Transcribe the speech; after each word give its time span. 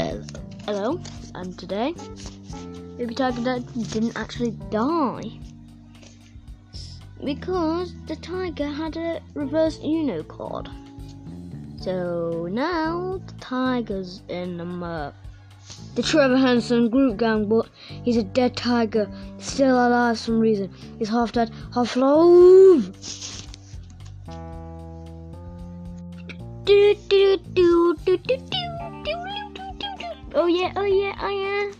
Hello, 0.00 0.98
and 1.34 1.58
today 1.58 1.94
Baby 2.96 3.14
Tiger 3.14 3.58
didn't 3.92 4.16
actually 4.16 4.52
die 4.70 5.38
because 7.22 7.92
the 8.06 8.16
tiger 8.16 8.66
had 8.66 8.96
a 8.96 9.20
reverse 9.34 9.78
Uno 9.84 10.22
card. 10.22 10.70
So 11.82 12.48
now 12.50 13.20
the 13.26 13.32
tiger's 13.40 14.22
in 14.28 14.58
um, 14.62 14.82
uh, 14.82 15.12
the 15.96 16.02
Trevor 16.02 16.38
Henson 16.38 16.88
group 16.88 17.18
gang, 17.18 17.46
but 17.46 17.68
he's 18.02 18.16
a 18.16 18.22
dead 18.22 18.56
tiger, 18.56 19.06
still 19.36 19.74
alive 19.74 20.16
for 20.16 20.24
some 20.24 20.40
reason. 20.40 20.72
He's 20.98 21.10
half 21.10 21.32
dead, 21.32 21.50
half 21.74 21.94
alive. 21.96 22.90
Do, 26.64 26.94
do, 27.10 27.36
do, 27.52 27.96
do, 28.06 28.16
do, 28.16 28.36
do. 28.38 28.79
Oh 30.42 30.46
yeah, 30.46 30.72
oh 30.74 30.86
yeah, 30.86 31.14
oh 31.20 31.28
yeah. 31.28 31.70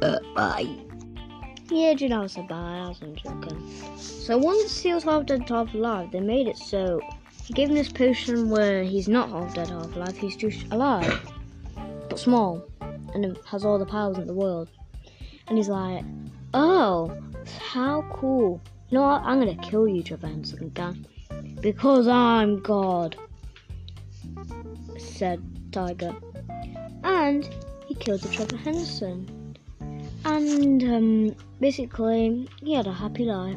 Uh, 0.00 0.18
bye. 0.34 0.74
Yeah, 1.68 1.92
dude, 1.92 2.12
I 2.12 2.20
was 2.20 2.38
a 2.38 2.42
bye. 2.44 2.78
I 2.78 2.88
wasn't 2.88 3.16
joking. 3.16 3.70
So 3.98 4.38
once 4.38 4.80
he 4.80 4.94
was 4.94 5.04
half 5.04 5.26
dead, 5.26 5.46
half 5.46 5.74
alive, 5.74 6.12
they 6.12 6.20
made 6.20 6.46
it 6.48 6.56
so 6.56 6.98
he 7.44 7.52
gave 7.52 7.68
him 7.68 7.74
this 7.74 7.92
potion 7.92 8.48
where 8.48 8.82
he's 8.82 9.06
not 9.06 9.28
half 9.28 9.54
dead, 9.54 9.68
half 9.68 9.94
alive. 9.94 10.16
He's 10.16 10.34
just 10.34 10.64
alive, 10.70 11.30
but 12.08 12.18
small, 12.18 12.64
and 13.12 13.36
has 13.44 13.66
all 13.66 13.78
the 13.78 13.84
powers 13.84 14.16
in 14.16 14.26
the 14.26 14.32
world. 14.32 14.70
And 15.48 15.58
he's 15.58 15.68
like, 15.68 16.06
"Oh, 16.54 17.14
how 17.58 18.00
cool! 18.14 18.62
You 18.88 18.96
know 18.96 19.02
what? 19.02 19.20
I'm 19.24 19.40
gonna 19.40 19.56
kill 19.56 19.86
you, 19.86 20.02
Trevor 20.02 20.28
Henson, 20.28 20.72
because 21.60 22.08
I'm 22.08 22.60
God," 22.60 23.14
said 24.96 25.42
Tiger. 25.70 26.16
And 27.02 27.48
he 27.86 27.94
killed 27.94 28.20
the 28.20 28.28
Trevor 28.28 28.56
Henson. 28.56 29.56
And 30.24 30.82
um, 30.82 31.36
basically, 31.60 32.48
he 32.62 32.74
had 32.74 32.86
a 32.86 32.92
happy 32.92 33.24
life. 33.24 33.56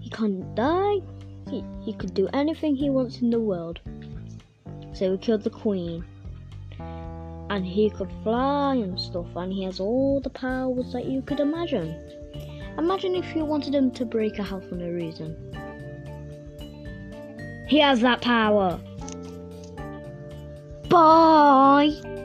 He 0.00 0.10
can't 0.10 0.54
die. 0.54 1.00
He, 1.50 1.64
he 1.82 1.92
could 1.92 2.14
do 2.14 2.28
anything 2.32 2.74
he 2.74 2.90
wants 2.90 3.20
in 3.20 3.30
the 3.30 3.40
world. 3.40 3.80
So 4.94 5.12
he 5.12 5.18
killed 5.18 5.42
the 5.42 5.50
Queen. 5.50 6.04
And 7.50 7.64
he 7.64 7.90
could 7.90 8.10
fly 8.22 8.74
and 8.74 8.98
stuff, 8.98 9.28
and 9.36 9.52
he 9.52 9.62
has 9.64 9.78
all 9.78 10.20
the 10.20 10.30
powers 10.30 10.92
that 10.92 11.04
you 11.04 11.22
could 11.22 11.40
imagine. 11.40 11.94
Imagine 12.78 13.14
if 13.14 13.34
you 13.34 13.44
wanted 13.44 13.74
him 13.74 13.90
to 13.92 14.04
break 14.04 14.38
a 14.38 14.42
house 14.42 14.64
for 14.68 14.74
no 14.74 14.88
reason. 14.88 15.36
He 17.68 17.78
has 17.80 18.00
that 18.00 18.20
power. 18.20 18.80
Bye. 20.88 22.15